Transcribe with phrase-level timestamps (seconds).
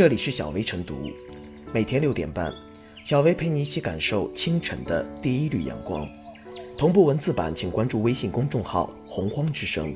[0.00, 1.10] 这里是小薇晨读，
[1.74, 2.50] 每天六点半，
[3.04, 6.08] 小薇陪你一起感受清晨的第一缕阳光。
[6.78, 9.94] 同步文字版，请关注微信公众号“洪荒之声”。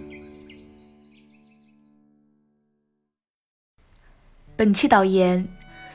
[4.54, 5.48] 本期导言：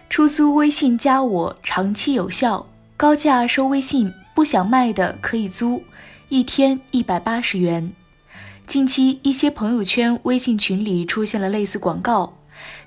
[0.10, 2.68] 出租微信加我，长期有效，
[2.98, 5.84] 高价收微信，不想卖的可以租，
[6.30, 7.94] 一天一百八十元。
[8.66, 12.39] 近期，一些朋友圈、微信群里出现了类似广告。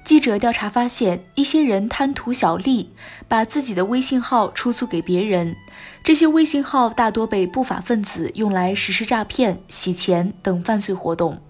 [0.05, 2.91] 记者调查发现，一些人贪图小利，
[3.29, 5.57] 把自己的微信号出租给别人。
[6.03, 11.41] 这些微信号大多被不法分子用来实施诈骗、洗钱等犯罪活动。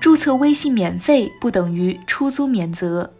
[0.00, 3.12] 注册微信免费不等于出租免责。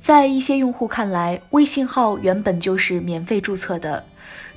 [0.00, 4.04] 在一些用户看来，微信号原本就是免费注册的，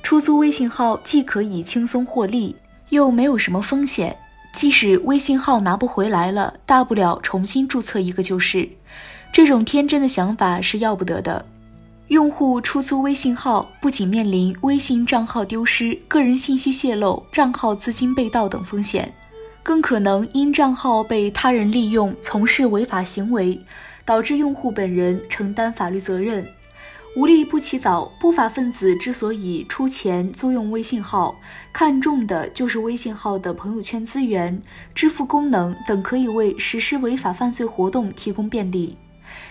[0.02, 2.56] 出租微信号既可以轻松获利，
[2.90, 4.16] 又没有什么风险。
[4.54, 8.68] 即使微信号拿不回来了，大不了重新注册一个就是。
[9.32, 11.44] 这种天真的想法是要不得的。
[12.08, 19.10] 用户出租微信号，不仅面临微信账号丢失、个人信息泄露、账号资金被盗等风险，
[19.62, 23.58] 更可能因账号被他人利用从事违法行为。
[24.04, 26.46] 导致用户本人承担法律责任，
[27.14, 28.10] 无利不起早。
[28.20, 31.38] 不法分子之所以出钱租用微信号，
[31.72, 34.60] 看重的就是微信号的朋友圈资源、
[34.94, 38.96] 支付功能等，可以为实施违法犯罪活动提供便利。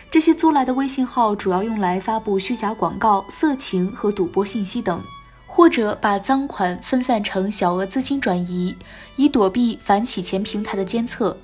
[0.09, 5.01] 这些租来的微信号主要用来发布虚假广告、色情和赌博信息等，
[5.47, 8.75] 或者把赃款分散成小额资金转移，
[9.15, 11.37] 以躲避反洗钱平台的监测。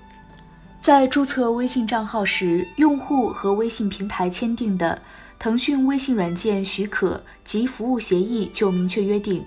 [0.80, 5.02] 在注册微信账号时，用户和微信平台签订的
[5.38, 9.44] 腾讯微信软件许可及服务协议就明确约定，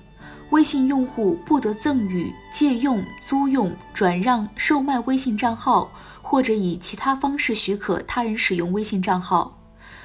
[0.51, 9.57] 微信用户不得赠与、借用、租用、转让、售卖微信账号，或者以其他方式许可他人使用微信账号。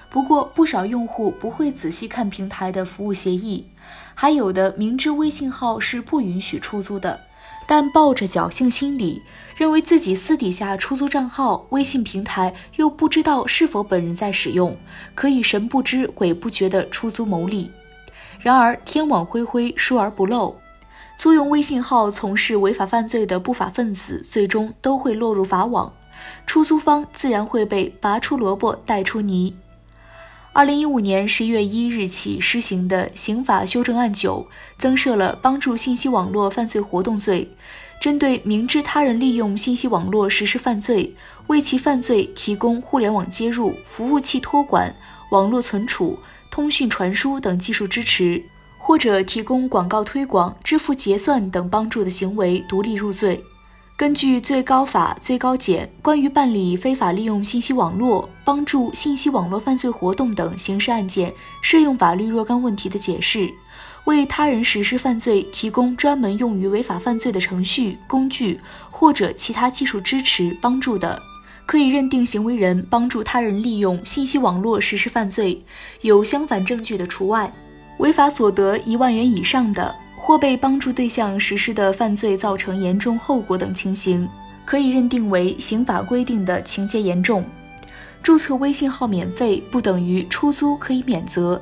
[0.10, 3.68] 不过，不少用户不会仔细看平台的服务协议，
[4.14, 7.20] 还有的明知微信号是不允许出租的。
[7.68, 9.24] 但抱着侥幸心理，
[9.56, 14.78] 认为自己私底下出租账号，微信平台又不知道是否本人在使用，
[15.16, 17.72] 可以神不知鬼不觉地出租牟利。
[18.40, 20.56] 然而天网恢恢，疏而不漏，
[21.18, 25.92] 租用微信号从事违法犯罪的不法分子，最终都会落入法网，
[26.46, 29.56] 出租方自然会被拔出萝卜带出泥。
[30.56, 37.54] 二零一五年十一月一日起施行的刑法修正案九，增设了帮助信息网络犯罪活动罪，
[38.00, 41.14] 针对明知他人利用信息网络实施犯罪，
[41.48, 44.96] 为其犯罪提供互联网接入、服务器托管、
[45.32, 46.18] 网络存储、
[46.50, 48.42] 通讯传输等技术支持，
[48.78, 53.44] 或者提供广告推广、支付结算等帮助的行为，独立入罪。
[53.98, 63.50] 根据最高法、最高检关于办理非法利用信息网络、帮助信息网络犯罪活动等刑事案件适用法律若干问题的解释，
[64.04, 68.60] 为他人实施犯罪提供专门用于违法犯罪的程序、工具
[68.92, 71.22] 或者其他技术支持帮助的，
[71.66, 75.64] 可以认定行为人帮助他人利用信息网络实施犯罪，
[76.02, 77.50] 有相反证据的除外。
[78.00, 79.96] 违法所得一万元以上的。
[80.26, 84.28] 或被帮助对象实施的犯罪造成严重后果等情形，
[84.66, 87.46] 可以认定为刑法规定的情节严重。
[88.24, 91.62] 注册微信号免费不等于出租可以免责。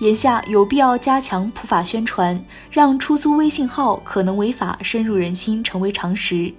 [0.00, 6.50] 眼下有必要加强普法宣传，让出租微信号可能违法深入人心成为常识。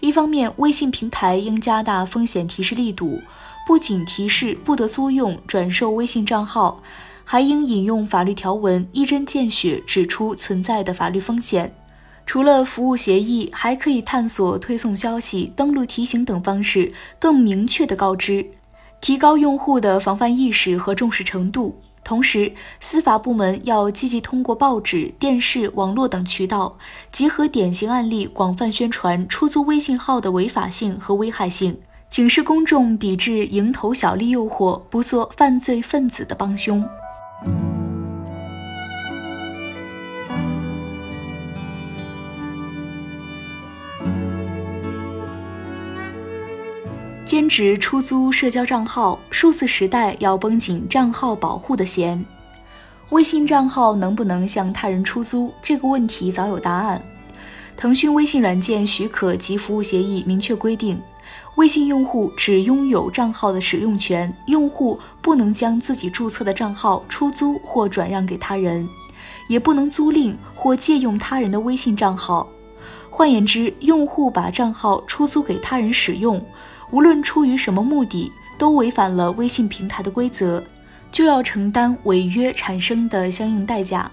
[0.00, 3.20] 一方面，微信平台应加大风险提示力度，
[3.68, 6.82] 不仅提示不得租用、转售微信账号。
[7.30, 11.70] 还应引用法律条文，一针见血指出存在的法律风险。
[12.24, 18.46] 除了服务协议，还可以探索推送消息、登录提醒等方式，更明确的告知，
[19.02, 21.78] 提高用户的防范意识和重视程度。
[22.02, 22.50] 同时，
[22.80, 26.78] 司法部门要积极通过报纸、电视、网络等渠道，
[27.12, 31.78] 结合典型案例，广泛宣传出租微信号的违法性和危害性，
[32.08, 36.82] 警示公众抵制蝇头小利诱惑，不做犯罪分子的帮凶。
[47.24, 52.24] 兼职出租社交账号，数字时代要绷紧账号保护的弦。
[53.10, 55.52] 微信账号能不能向他人出租？
[55.62, 57.00] 这个问题早有答案。
[57.76, 61.00] 腾讯微信软件许可及服务协议明确规定。
[61.58, 68.88] 微信用户只拥有账号的使用权，用户不能将自己注册的账号出租或转让给他人。
[69.48, 72.46] 也不能租赁或借用他人的微信账号。
[73.10, 76.40] 换言之，用户把账号出租给他人使用，
[76.92, 80.62] 无论出于什么目的，都违反了微信平台的规则，
[81.10, 84.08] 就要承担违约产生的相应代价。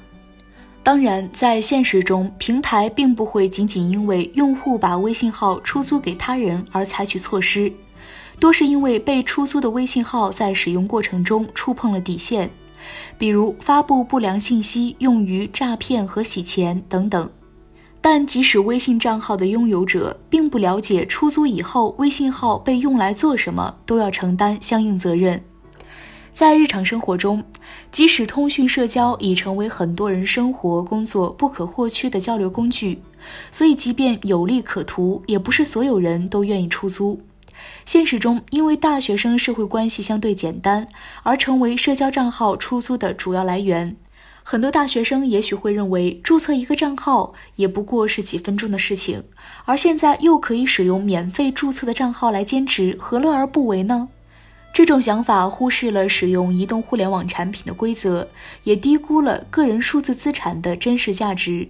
[0.86, 7.74] 当然，在现实中，平台并不会仅仅因为用户把微信号出租给他人而采取措施，
[8.40, 12.48] 多是因为被出租的微信号在使用过程中触碰了底线，
[13.18, 17.28] 比如发布不良信息用于诈骗和洗钱等等。
[18.00, 25.44] 但即使微信账号的拥有者并不了解出租以后微信号被用来做什么，都要承担相应责任。
[26.36, 27.42] 在日常生活中，
[27.92, 33.02] 即使通讯社交已成为很多人生活工作不可或缺的交流工具，
[33.54, 37.22] 所以即便有利可图，也不是所有人都愿意出租。
[37.86, 40.86] 现实中，因为大学生社会关系相对简单，
[41.24, 43.96] 而成为社交账号出租的主要来源。
[44.44, 49.24] 很多大学生也许会认为，注册一个账号也不过是几分钟的事情，
[49.64, 54.10] 而现在又可以使用免费注册的账号来兼职，何乐而不为呢？
[54.75, 58.27] 这种想法忽视了使用移动互联网产品的规则，
[58.66, 61.69] 也低估了个人数字资产的真实价值。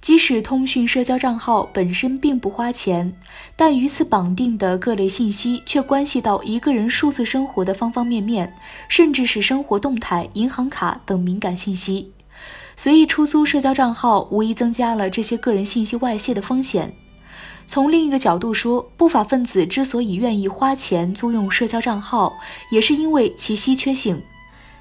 [0.00, 3.16] 即使通讯社交账号本身并不花钱，
[3.54, 8.52] 但与此绑定的各类信息却关系到一个人数字生活的方方面面，
[8.88, 12.10] 甚至是生活动态、银行卡等敏感信息。
[12.74, 16.96] 随意出租社交账号，无疑增加了这些个人信息外泄的风险。
[17.66, 22.32] 从另一个角度说，不法分子之所以愿意花钱租用社交账号，
[22.70, 24.22] 也是因为其稀缺性。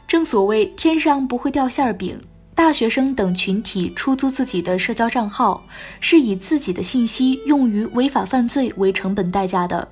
[0.08, 2.20] 正所谓“天上不会掉馅饼”，
[2.54, 5.66] 大学生等群体出租自己的社交账号，
[6.00, 9.88] 是以自己的信息用于违法犯罪为成本代价的。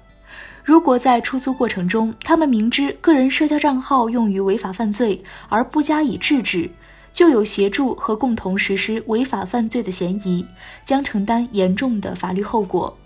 [0.64, 6.70] 如果在出租过程中，他们明知个人社交账号用于违法犯罪而不加以制止，
[7.12, 10.46] 就有协助和共同实施违法犯罪的嫌疑，
[10.86, 12.98] 将承担严重的法律后果。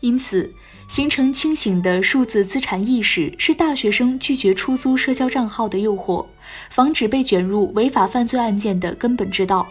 [0.00, 0.52] 因此，
[0.86, 6.24] 形成清醒的数字资产意识是大学生拒绝出租社交账号的诱惑，
[6.70, 9.66] 防止被卷入违法犯罪案件的根本之道。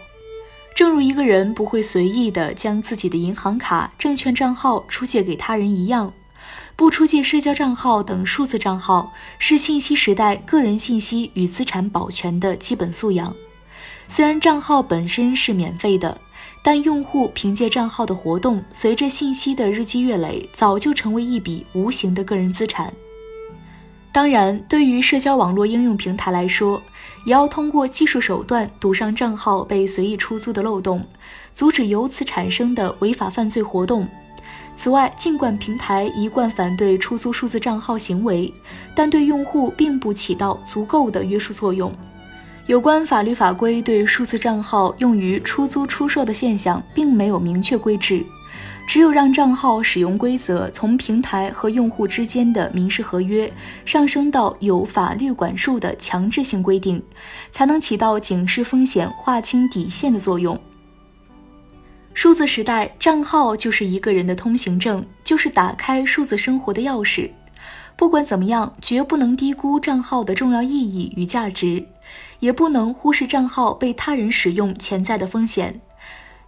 [0.75, 6.13] 正如一个人不会随意的将自己的银行卡、证券账号出借给他人一样。
[6.77, 13.35] 不出借社交账号等数字账号是信息时代个人信息与资产保全的基本素养。
[14.07, 16.15] 虽然账号本身是免费的，
[16.62, 22.94] 但用户凭借账号的活动，随着信息的日积月累，早就成为一笔无形的个人资产。
[24.12, 26.79] 当然，对于社交网络应用平台来说，
[27.25, 31.03] 也要通过技术手段堵上账号被随意出租的漏洞，
[31.56, 34.07] 阻止由此产生的违法犯罪活动。
[34.77, 38.53] 此外，尽管平台一贯反对出租数字账号行为，
[38.95, 41.91] 但对用户并不起到足够的约束作用。
[42.68, 48.24] 有关法律法规对数字账号用于出租出售的现象并没有明确规制，
[48.88, 53.51] 只有让账号使用规则从平台和用户之间的民事合约
[53.83, 57.01] 上升到有法律管束的强制性规定，
[57.51, 60.59] 才能起到警示风险、划清底线的作用。
[62.18, 67.30] 数字时代，账号就是一个人的通行证，就是打开数字生活的钥匙。
[67.96, 71.86] 不管怎么样，绝不能低估账号的重要意义与价值，
[72.40, 75.80] 也不能忽视账号被他人使用潜在的风险，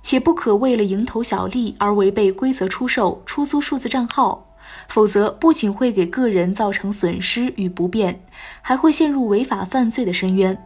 [0.01, 4.48] 且不可为了蝇头小利而违背规则出售、出租数字账号，
[4.88, 8.20] 否则不仅会给个人造成损失与不便，
[8.63, 10.58] 还会陷入违法犯罪的深渊。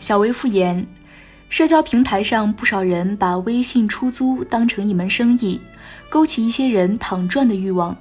[0.00, 0.84] 小薇复言，
[1.50, 5.60] 社交平台上不少人把微信出租当成一门生意，
[6.08, 7.94] 勾起一些人躺赚的欲望。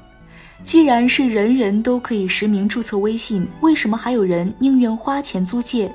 [0.63, 5.91] 既然是人人都可以实名注册微信，为什么还有人宁愿花钱租借？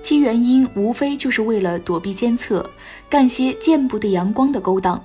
[0.00, 2.64] 其原因无非就是为了躲避监测，
[3.10, 5.02] 干些见不得阳光的勾当。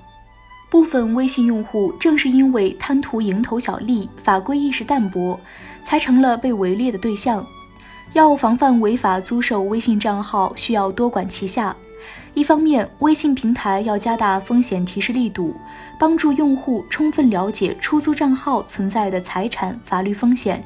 [0.70, 5.40] 部分微信用户正是因为贪图蝇头小利，法规意识淡薄，
[5.82, 7.44] 才成了被围猎的对象。
[8.12, 11.76] 要防范违法租售微信账号，需要多管齐下。
[12.34, 15.56] 一方面，微信平台要加大风险提示力度，
[15.98, 20.58] 帮助用户充分了解出租账号存在的财产法律风险；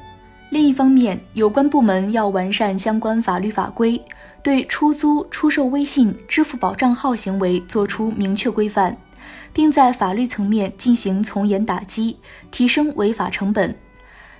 [0.49, 4.01] 另一方面，有关部门要完善相关法律法规，
[4.41, 8.97] 对出租、出售微信、支付宝账号行为作出明确规范，
[9.53, 12.17] 并在法律层面进行从严打击，
[12.49, 13.75] 提升违法成本。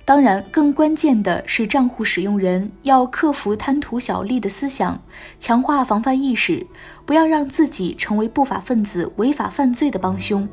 [0.08, 4.98] 当然，更关键的是，账户使用人要克服贪图小利的思想，
[5.38, 6.66] 强化防范意识，
[7.04, 10.48] 不要让自己成为不法分子违法犯罪的帮凶。